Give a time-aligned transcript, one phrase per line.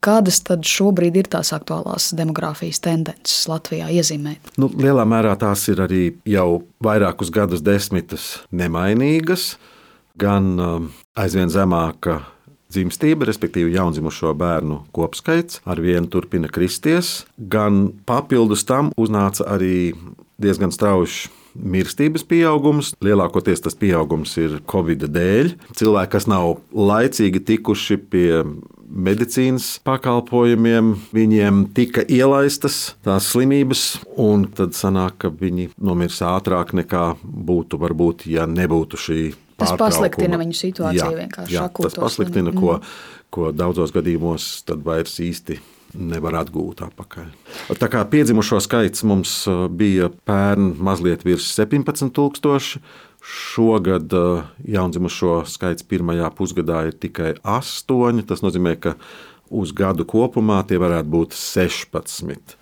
[0.00, 4.54] Kādas tad šobrīd ir tās aktuālās demogrāfijas tendences Latvijā iezīmēt?
[4.56, 9.58] Nu, lielā mērā tās ir arī jau vairākus gadus desmitus nemainīgas,
[10.20, 10.88] gan um,
[11.20, 12.22] aizvien zemāka
[12.72, 19.92] dzimstība, respektīvi jaundzimušo bērnu kopskaits, ar vienu turpina kristies, gan papildus tam uznāca arī
[20.40, 22.94] diezgan strauji mirstības pieaugums.
[23.04, 25.54] Lielākoties tas pieaugums ir Covid dēļ.
[25.76, 28.28] Cilvēki, kas nav laicīgi tikuši pie
[28.90, 33.84] medicīnas pakalpojumiem, viņiem tika ielaistas tās slimības,
[34.20, 39.20] un tad sanāk, ka viņi nomirs ātrāk nekā būtu varbūt, ja nebūtu šī.
[39.60, 41.54] Tas pasliktina viņu situāciju jā, vienkārši.
[41.54, 42.78] Jā, tas pasliktina, ko,
[43.30, 44.52] ko daudzos gadījumos
[44.84, 45.60] vairs īsti
[45.94, 47.30] nevar atgūt atpakaļ.
[47.80, 52.80] Tā kā piedzimušo skaits mums uh, bija pērn mazliet virs 17,000.
[53.20, 58.24] Šogad uh, jaundzimušo skaits pirmajā pusgadā ir tikai 8.
[58.28, 58.96] Tas nozīmē, ka
[59.50, 62.56] uz gadu kopumā tie varētu būt 16.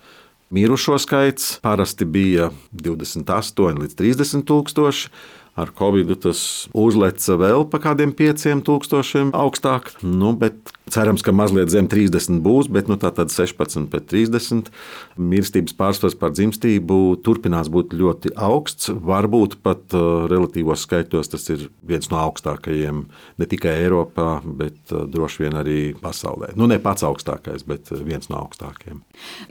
[0.49, 5.11] Mirušo skaits parasti bija 28 līdz 30 tūkstoši.
[5.59, 6.41] Ar Covid tas
[6.77, 12.89] uzleca vēl pa kādiem 5000 augstāk, nu, bet Cerams, ka mazliet zem 30 būs, bet
[12.89, 14.71] nu, tā tad 16 pret 30.
[15.19, 18.89] Mirstības pārsvars par dzimstību turpinās būt ļoti augsts.
[18.89, 23.03] Varbūt pat uh, relatīvos skaitos tas ir viens no augstākajiem
[23.37, 26.53] ne tikai Eiropā, bet uh, droši vien arī pasaulē.
[26.57, 29.03] Nu, ne pats augstākais, bet uh, viens no augstākajiem.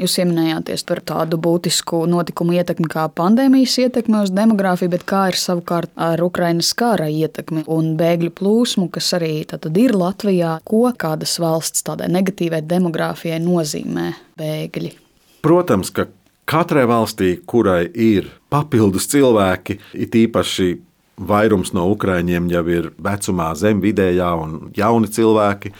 [0.03, 5.39] Jūs pieminējāties par tādu būtisku notikumu ietekmi kā pandēmijas ietekme uz demogrāfiju, bet kā ir
[5.39, 11.39] savukārt ar Ukrainas kara ietekmi un bēgļu plūsmu, kas arī ir Latvijā, ko kāda kādas
[11.43, 14.93] valsts tādai negatīvai demogrāfijai nozīmē bēgļi?
[15.43, 16.09] Protams, ka
[16.48, 20.81] katrai valstī, kurai ir papildus cilvēki, it īpaši
[21.19, 25.73] vairums no ukrāņiem jau ir vecumā zem vidējā un jauni cilvēki.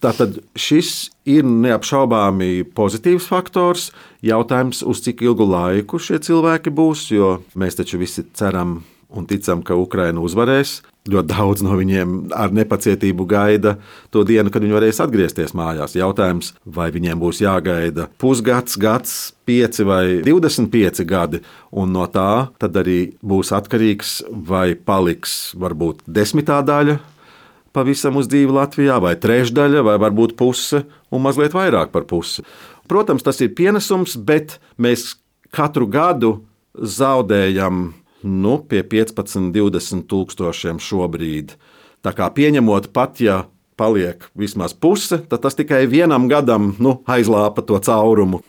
[0.00, 3.92] Tātad šis ir neapšaubāmi pozitīvs faktors.
[4.22, 9.62] Jautājums, uz cik ilgu laiku šie cilvēki būs, jo mēs taču visi ceram un ticam,
[9.62, 10.82] ka Ukraina uzvarēs.
[11.06, 13.76] Ļoti daudz no viņiem ar nepacietību gaida
[14.14, 15.94] to dienu, kad viņi varēs atgriezties mājās.
[15.98, 19.16] Jautājums, vai viņiem būs jāgaida pusgads, gads,
[19.46, 26.98] pieci vai 25 gadi, un no tā arī būs atkarīgs, vai paliks varbūt desmitā daļa
[27.76, 32.44] pavisam uz dzīvi Latvijā, vai trešdaļa, vai varbūt puse, un mazliet vairāk par pusi.
[32.88, 35.16] Protams, tas ir pienesums, bet mēs
[35.54, 36.38] katru gadu
[36.76, 37.90] zaudējam
[38.22, 41.56] nu, pie 15, 20 tūkstošiem šobrīd.
[42.04, 43.44] Tā kā pieņemot pat, ja
[43.76, 48.42] paliek vismaz puse, tad tas tikai vienam gadam nu, aizlāpa to caurumu.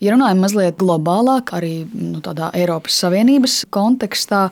[0.00, 4.46] Ja runājam mazliet globālāk, arī nu, tādā Eiropas Savienības kontekstā,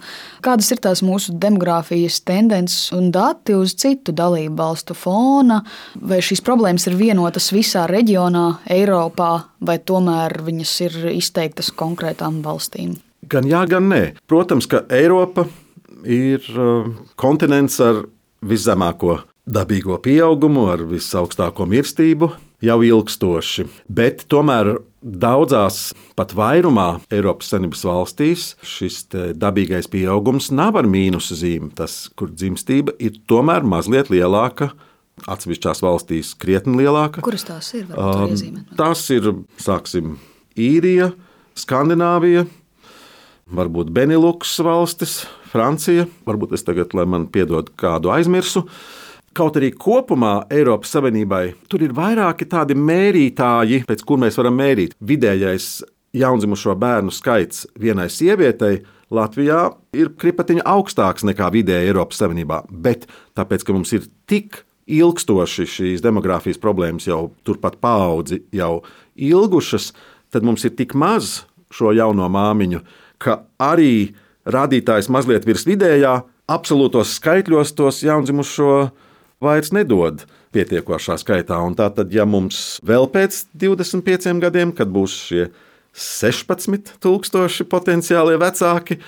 [0.45, 5.63] kādas ir tās mūsu demogrāfijas tendences un dati uz citu dalību valstu fona,
[5.97, 8.47] vai šīs problēmas ir vienotas visā reģionā,
[8.77, 9.33] Eiropā,
[9.65, 12.99] vai tomēr viņas ir izteiktas konkrētām valstīm?
[13.29, 14.03] Gan jā, gan nē.
[14.31, 15.47] Protams, ka Eiropa
[16.09, 18.05] ir uh, kontinents ar
[18.45, 22.31] viszemāko dabīgo pieaugumu, ar visaugstāko mirstību
[22.65, 23.67] jau ilgstoši.
[23.89, 29.05] Bet tomēr daudzās, pat vairumā Eiropas Savienības valstīs šis
[29.39, 31.73] dabīgais pieaugums nav ar mīnusu zīmi.
[31.79, 34.73] Tas, kur dzimstība ir tomēr mazliet lielāka.
[35.27, 37.23] Atsevišķās valstīs krietni lielāka.
[37.27, 37.89] Kuras tās ir?
[37.99, 40.13] Um, tās ir, sāksim,
[40.59, 41.09] Īrija,
[41.59, 42.45] Skandināvija,
[43.55, 48.67] varbūt Benelux valstis, Francija, varbūt es tagad, lai man piedod kādu aizmirsu.
[49.37, 54.97] Kaut arī kopumā Eiropas Savienībai tur ir vairāki tādi mērītāji, pēc kuriem mēs varam mērīt.
[54.99, 55.69] Vidējais
[56.17, 58.83] jaundzimušo bērnu skaits vienai sievietei
[59.15, 59.61] Latvijā
[59.97, 62.65] ir kripatiņa augstāks nekā vidēji Eiropas Savienībā.
[62.69, 63.07] Bet
[63.39, 68.83] tāpēc, ka mums ir tik ilgstoši šīs demogrāfijas problēmas jau turpat paudzi, jau
[69.15, 69.93] ilgušas,
[70.33, 71.43] tad mums ir tik maz
[71.73, 72.81] šo jauno māmiņu,
[73.23, 74.15] ka arī
[74.49, 78.75] rādītājs mazliet virs vidējā, absolūtos skaitļos tos jaundzimušo
[79.45, 80.25] vairs nedod
[80.55, 81.59] pietiekošā skaitā.
[81.65, 85.49] Un tātad, ja mums vēl pēc 25 gadiem, kad būs šie
[85.99, 88.99] 16,000 potenciālie vecāki,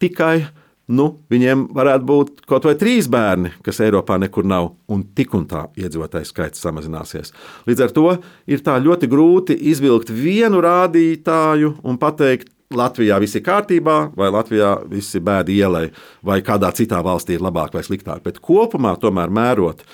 [0.00, 0.46] tikai
[0.86, 5.46] nu, viņiem varētu būt kaut vai trīs bērni, kas Eiropā nekur nav, un tik un
[5.50, 7.32] tā iedzīvotāju skaits samazināsies.
[7.66, 8.06] Līdz ar to
[8.46, 15.14] ir ļoti grūti izvilkt vienu rādītāju un pateikt, Latvijā viss ir kārtībā, vai Latvijā viss
[15.14, 15.84] ir bēdi ielai,
[16.26, 18.24] vai kādā citā valstī ir labāk vai sliktāk.
[18.24, 19.84] Bet kopumā, tomēr mērot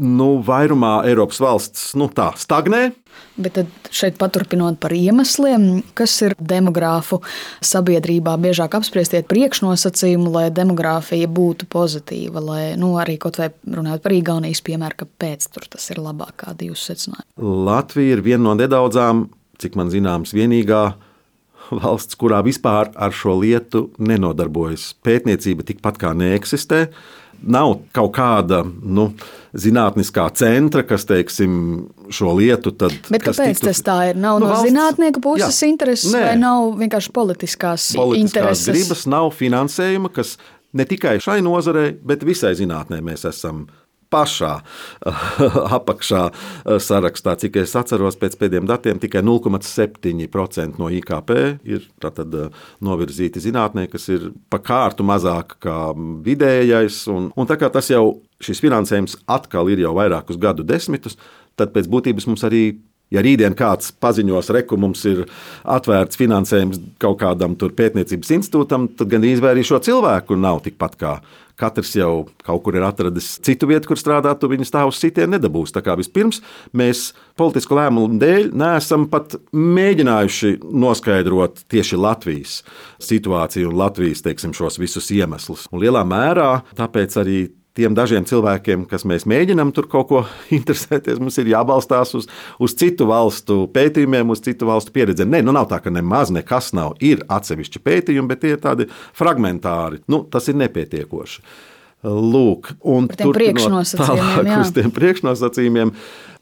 [0.00, 2.90] nu, vairumā Eiropas valsts nu, tā stagnē.
[3.40, 3.58] Bet
[3.92, 7.18] šeit paturpinot par iemesliem, kas ir demogrāfu
[7.66, 14.16] sabiedrībā biežāk apspriestie priekšnosacījumi, lai demogrāfija būtu pozitīva, lai nu, arī kaut vai runājot par
[14.16, 17.28] Igaunijas piemēru, kāpēc tur tas ir labāk, kādi jūs secinājāt?
[17.42, 19.26] Latvija ir viena no nedaudzām,
[19.60, 20.84] cik man zināms, vienīgā
[21.72, 24.92] valsts, kurā vispār ar šo lietu nenodarbojas.
[25.06, 26.86] Pētniecība tikpat kā neeksistē
[27.40, 29.10] nav kaut kāda nu,
[29.56, 31.52] zinātniskā centra, kas teiksim,
[32.12, 32.72] šo lietu.
[32.76, 34.20] Tad, Bet kāpēc tiktu, tas tā ir?
[34.20, 38.72] Nav nu, no valsts, zinātnieku puses jā, intereses, nē, vai nav vienkārši politiskās, politiskās intereses?
[38.74, 40.36] gribas, nav finansējuma, kas
[40.76, 43.64] ne tikai šai nozarei, bet visai zinātnē mēs esam
[44.10, 44.52] pašā
[45.78, 47.36] apakšā eh, sarakstā.
[47.40, 53.86] Cik es atceros, pēc pēdējiem datiem tikai 0,7% no IKP ir tātad, eh, novirzīti zinātnē,
[53.92, 55.78] kas ir pa kārtu mazāk kā
[56.26, 57.02] vidējais.
[57.12, 61.18] Un, un tā kā tas jau šis finansējums atkal ir jau vairākus gadu desmitus,
[61.60, 62.64] tad pēc būtības mums arī
[63.10, 65.24] Ja rītdien kāds paziņos, ka mums ir
[65.64, 71.14] atvērts finansējums kaut kādam pētniecības institūtam, tad gandrīz vai arī šo cilvēku nav tikpat kā
[71.60, 75.74] katrs jau kaut kur ir atradis citu vietu, kur strādāt, tu viņu stāvus sitienu nedabūs.
[75.74, 76.40] Tā kā vispirms
[76.76, 77.10] mēs
[77.40, 82.60] politisko lēmumu dēļ neesam pat mēģinājuši noskaidrot tieši Latvijas
[83.04, 85.68] situāciju un Latvijas teiksim, šos visus iemeslus.
[85.72, 87.40] Un lielā mērā tāpēc arī
[87.78, 90.22] tiem dažiem cilvēkiem, kas mēs mēģinām tur kaut ko
[90.58, 92.28] interesēties, mums ir jābalstās uz,
[92.62, 95.30] uz citu valstu pētījumiem, uz citu valstu pieredzēm.
[95.30, 96.96] Nē, nu nav tā, ka nemaz nekas nav.
[97.04, 100.02] Ir atsevišķi pētījumi, bet tie ir tādi fragmentāri.
[100.10, 101.44] Nu, tas ir nepietiekoši.
[102.00, 105.90] Lūk, un turpinot tālāk uz tiem priekšnosacījumiem,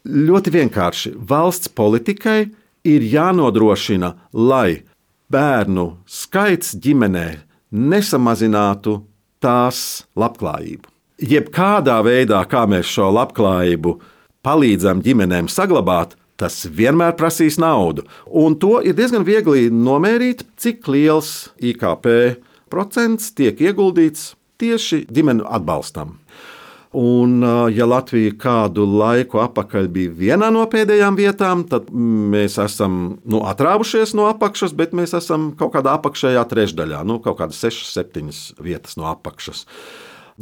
[0.07, 2.45] ļoti vienkārši valsts politikai
[2.87, 4.85] ir jānodrošina, lai
[5.27, 7.27] bērnu skaits ģimenē
[7.75, 8.95] nesamazinātu
[9.43, 9.83] tās
[10.15, 13.95] labklājību jebkādā veidā, kā mēs šo labklājību
[14.45, 18.05] palīdzam ģimenēm saglabāt, tas vienmēr prasīs naudu.
[18.25, 22.07] Un to ir diezgan viegli nomērīt, cik liels IKP
[22.71, 26.17] procents tiek ieguldīts tieši ģimenu atbalstam.
[26.99, 33.43] Un, ja Latvija kādu laiku atpakaļ bija vienā no pēdējām vietām, tad mēs esam nu,
[33.45, 38.33] atrāvušies no apakšas, bet mēs esam kaut kādā apakšējā trešdaļā, nu, kaut kādas 6, 7
[38.65, 39.67] vietas no apakšas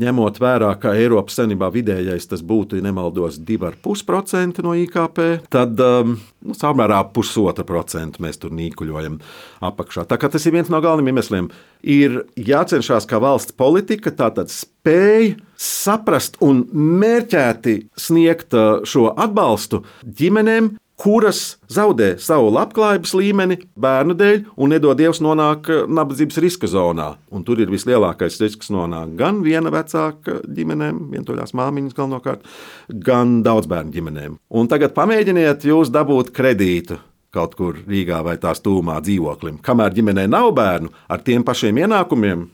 [0.02, 5.22] ņemot vērā, ka Eiropas Savienībā vidējais tas būtu, ja nemaldos, 2,5% no IKP,
[5.54, 6.16] tad um,
[6.46, 9.20] nu, samērā pusotra procenta mēs tur nīkuļojam
[9.68, 10.08] apakšā.
[10.10, 11.52] Tā kā tas ir viens no galvenajiem iemesliem.
[11.88, 20.76] Ir jācenšas, kā valsts politika tātad spēj saprast un mērķēti sniegt uh, šo atbalstu ģimenēm,
[20.98, 27.12] kuras zaudē savu labklājības līmeni bērnu dēļ un nedod Dievs nonāk eh, nabadzības riska zonā.
[27.30, 32.50] Un tur ir vislielākais risks nonākt gan viena vecāka ģimenēm, vientuļās māmiņas galvenokārt,
[32.90, 34.40] gan daudz bērnu ģimenēm.
[34.50, 36.98] Un tagad pamēģiniet jūs dabūt kredītu
[37.38, 39.60] kaut kur Rīgā vai tās tūmā dzīvoklim.
[39.62, 42.48] Kamēr ģimenē nav bērnu ar tiem pašiem ienākumiem,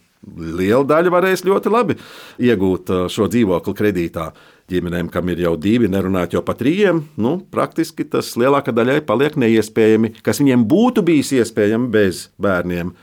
[0.58, 1.96] liela daļa varēs ļoti labi
[2.44, 4.32] iegūt eh, šo dzīvokli kredītā
[4.72, 9.36] ģimenēm, kam ir jau divi, nerunājot jau par trījiem, nu, praktiski tas lielākā daļai paliek
[9.40, 12.94] neiespējami, kas viņiem būtu bijis iespējami bez bērniem.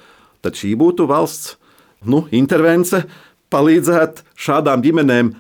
[0.40, 1.56] Tad šī būtu valsts
[2.08, 3.02] nu, intervence,
[3.52, 5.34] palīdzēt šādām ģimenēm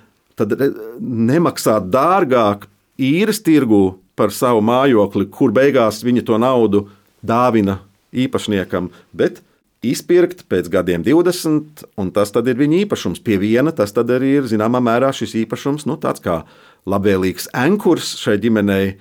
[1.30, 2.66] nemaksāt dārgāk
[3.00, 6.86] īres tirgu par savu mājokli, kur beigās viņi to naudu
[7.24, 7.78] dāvina
[8.12, 9.40] īpašniekam, bet
[9.86, 13.22] izpirkt pēc gadiem 20, un tas ir viņa īpašums.
[13.24, 16.42] Pie viena tas arī ir zināmā mērā šis īpašums, nu, tāds kā
[16.88, 18.98] labvēlīgs ankurs šai ģimenei.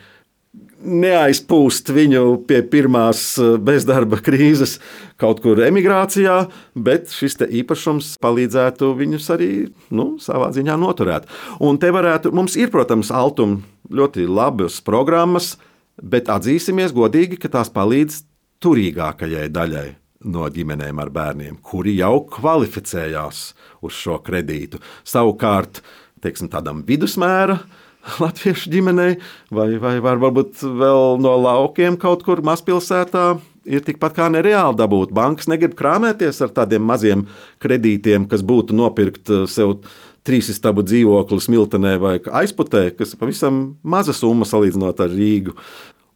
[0.79, 4.77] Neaizpūst viņu pie pirmās eh, bezdarba krīzes
[5.19, 6.37] kaut kur emigrācijā,
[6.73, 9.51] bet šis īpašums palīdzētu viņus arī
[9.91, 11.27] nu, savā ziņā noturēt.
[11.59, 13.59] Un te varētu, mums ir, protams, altuma
[13.91, 15.57] ļoti labas programmas,
[15.99, 18.23] bet atzīsimies godīgi, ka tās palīdz
[18.63, 19.89] turīgākajai daļai
[20.25, 23.43] no ģimenēm ar bērniem, kuri jau kvalificējās
[23.85, 24.81] uz šo kredītu.
[25.07, 25.81] Savukārt,
[26.23, 27.59] teiksim, tādam vidusmēra
[28.23, 29.19] latviešu ģimenei,
[29.51, 33.37] vai, vai var, varbūt vēl no laukiem kaut kur mazpilsētā,
[33.69, 35.13] ir tikpat kā nereāli dabūt.
[35.15, 37.25] Bankas negrib krāpēties ar tādiem maziem
[37.63, 39.79] kredītiem, kas būtu nopirkt eh, sev
[40.27, 45.55] trīsistabu dzīvokli Smiltenē vai aizputē, kas ir pavisam maza summa salīdzinot ar Rīgu.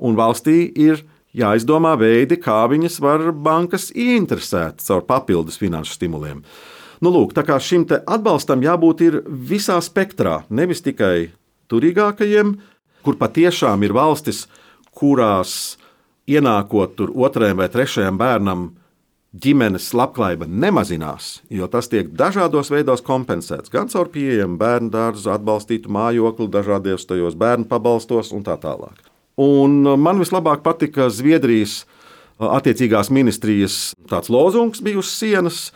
[0.03, 1.05] Un valstī ir
[1.37, 6.43] jāizdomā veidi, kā viņas var bankas ieinteresēt caur papildus finanšu stimuliem.
[7.03, 11.33] Nu, lūk, tā kā šim atbalstam jābūt visā spektrā, nevis tikai
[11.71, 12.55] turīgākajiem,
[13.03, 14.45] kur patiešām ir valstis,
[14.95, 15.75] kurās
[16.29, 18.71] ienākot tur otrajam vai trešajam bērnam,
[19.33, 23.73] ģimenes labklājība nemazinās, jo tas tiek dažādos veidos kompensēts.
[23.73, 29.12] Gan caur pieejamu bērnu dārzu, atbalstītu mājokli, dažādos tajos bērnu pabalstos un tā tālāk.
[29.41, 31.83] Un man vislabāk patika Zviedrijas
[32.37, 35.71] attiecīgās ministrijas tāds lozungs bija uz sienas,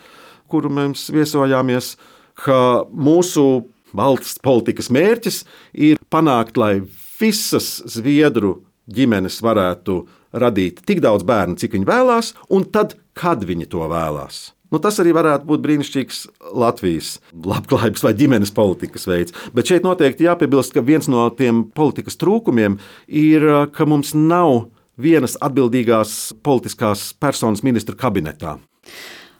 [0.48, 1.96] kuru mēs viesojāmies,
[2.38, 5.42] ka mūsu valsts politikas mērķis
[5.74, 6.80] ir panākt, lai
[7.18, 10.02] visas Zviedru ģimenes varētu
[10.38, 14.52] radīt tik daudz bērnu, cik viņi vēlās, un tad, kad viņi to vēlās.
[14.68, 16.22] Nu, tas arī varētu būt brīnišķīgs
[16.60, 19.36] Latvijas labklājības vai ģimenes politikas veids.
[19.56, 22.76] Bet šeit noteikti jāpiebilst, ka viens no tiem politikas trūkumiem
[23.08, 24.66] ir, ka mums nav
[24.98, 28.58] vienas atbildīgās politiskās personas ministru kabinetā.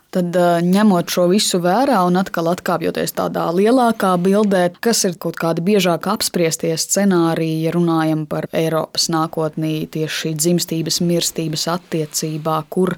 [0.09, 0.33] Tad,
[0.65, 6.09] ņemot šo visu vērā un atkal atkāpjoties tādā lielākā bildē, kas ir kaut kādi biežāk
[6.09, 12.97] apspriestie scenāriji, ja runājam par Eiropas nākotnī, tieši šī dzimstības, mirstības attiecībā, kur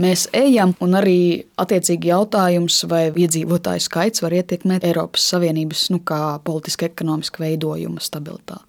[0.00, 1.20] mēs ejam, un arī
[1.60, 6.02] attiecīgi jautājums, vai iedzīvotāju skaits var ietekmēt Eiropas Savienības nu,
[6.44, 8.66] politiski ekonomiski veidojuma stabilitāti.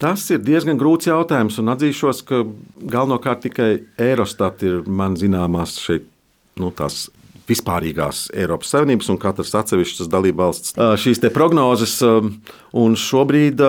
[0.00, 2.44] Tas ir diezgan grūts jautājums, un atzīšos, ka
[2.80, 3.70] galvenokārt tikai
[4.00, 6.06] Eurostat ir man zināmās šeit
[6.60, 7.10] nu, tās
[7.50, 11.98] vispārīgās Eiropas Savienības un katras atsevišķas dalībvalsts šīs prognozes.
[12.80, 13.60] Un šobrīd,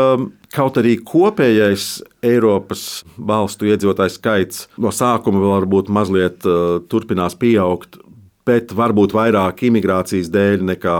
[0.53, 1.87] kaut arī kopējais
[2.25, 2.85] Eiropas
[3.17, 6.45] valstu iedzīvotāju skaits no sākuma varbūt mazliet
[6.91, 7.97] turpinās pieaugt,
[8.45, 10.97] bet varbūt vairāk imigrācijas dēļ nekā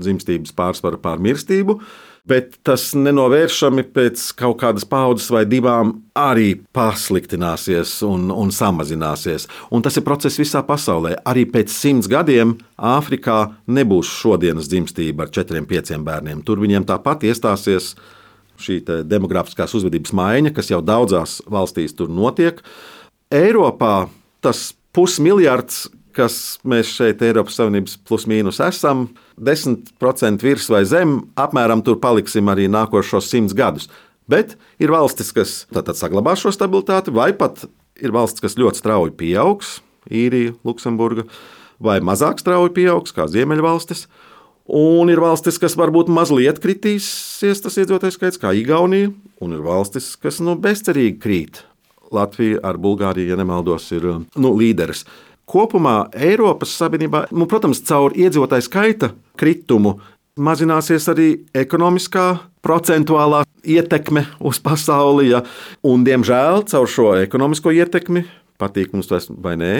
[0.00, 1.78] dzimstības pārsvara pār mirstību
[2.28, 9.44] bet tas nenovēršami pēc kaut kādas paudzes vai divām arī pasliktināsies un, un samazināsies.
[9.74, 11.18] Un tas ir process visā pasaulē.
[11.28, 13.38] Arī pēc simts gadiem Āfrikā
[13.68, 16.40] nebūs šodienas dzimstība ar četriem, pieciem bērniem.
[16.48, 17.92] Tur viņiem tāpat iestāsies
[18.60, 22.62] šī demografiskās uzvedības maiņa, kas jau daudzās valstīs tur notiek.
[23.34, 24.06] Eiropā
[24.44, 31.98] tas pusmiljards kas mēs šeit, Eiropas Savienības plus-mínus, esam, 10% virs vai zem, apmēram tur
[32.02, 33.90] paliksim arī nākošos simts gadus.
[34.30, 37.66] Bet ir valstis, kas tātad saglabās šo stabilitāti, vai pat
[38.00, 39.78] ir valstis, kas ļoti strauji pieaugs,
[40.12, 41.24] Īrija, Luksemburga,
[41.80, 44.06] vai mazāk strauji pieaugs, kā Ziemeļvalstis.
[44.64, 49.12] Un ir valstis, kas varbūt mazliet kritīsies, tas iedzīvotājs skaits, kā Igaunija,
[49.44, 51.60] un ir valstis, kas nu, bezcerīgi krīt.
[52.14, 55.04] Latvija ar Bulgāriju, ja nemaldos, ir nu, līderis.
[55.44, 59.10] Kopumā Eiropas Savienībā, nu, protams, caur iedzīvotāju skaita
[59.40, 59.98] kritumu
[60.40, 62.28] mazināsies arī ekonomiskā
[62.64, 65.28] procentuālā ietekme uz pasauli.
[65.30, 65.44] Ja,
[65.86, 68.24] un, diemžēl, caur šo ekonomisko ietekmi
[68.60, 69.72] patīk mums tas vai nē,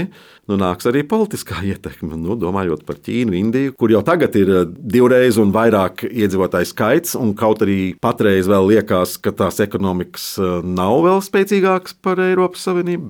[0.50, 2.16] nu nāks arī politiskā ietekme.
[2.18, 7.14] Nu, domājot par Ķīnu, Indiju, kur jau tagad ir eh, divreiz un vairāk iedzīvotāju skaits,
[7.18, 12.66] un kaut arī patreiz vēl liekas, ka tās ekonomikas eh, nav vēl spēcīgākas par Eiropas
[12.66, 13.06] Savienību,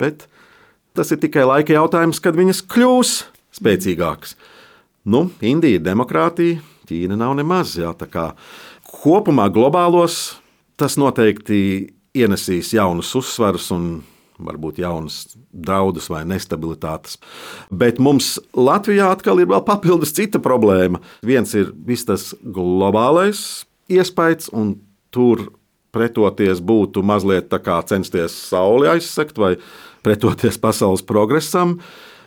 [0.95, 3.17] Tas ir tikai laika jautājums, kad viņas kļūs
[3.59, 4.37] spēcīgākas.
[5.11, 7.73] Nu, Indija ir demokrātija, Ķīna nav nemaz.
[7.81, 7.91] Jā,
[9.03, 10.37] kopumā globālos
[10.79, 11.59] tas noteikti
[12.15, 13.89] ienesīs jaunus uzsvarus un
[14.39, 17.19] varbūt jaunas draudus vai nestabilitātes.
[17.71, 21.03] Bet mums Latvijā atkal ir vēl papildus cita problēma.
[21.27, 24.77] Viens ir viss tas globālais iespējas, un
[25.15, 25.49] tur
[25.95, 29.55] pretoties būtu mazliet tā kā censties sauli aizsegt vai
[30.05, 31.79] pretoties pasaules progresam,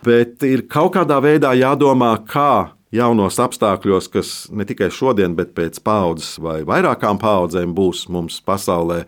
[0.06, 5.82] bet ir kaut kādā veidā jādomā, kā jaunos apstākļos, kas ne tikai šodien, bet pēc
[5.84, 9.04] paudzes vai vairākām paudzēm būs mums pasaulē,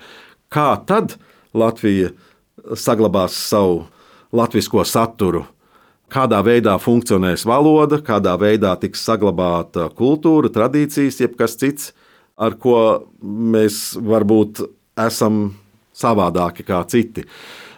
[0.51, 1.18] kā tad
[1.54, 2.12] Latvija
[2.78, 3.88] saglabās savu
[4.36, 5.46] latviešu saturu.
[6.10, 11.92] Kādā veidā funkcionēs valoda, kādā veidā tiks saglabāta kultūra, tradīcijas, jebkas cits,
[12.39, 12.77] ar ko
[13.22, 14.63] mēs varbūt
[15.00, 15.50] esam
[15.96, 17.25] savādāki kā citi.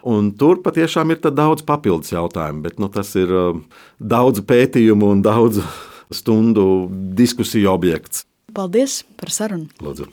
[0.08, 3.62] Un tur patiešām ir daudz papildus jautājumu, bet nu, tas ir um,
[3.98, 5.62] daudz pētījumu un daudz
[6.22, 6.88] stundu
[7.18, 8.26] diskusiju objekts.
[8.52, 9.70] Paldies par sarunu!
[9.82, 10.12] Lūdzu.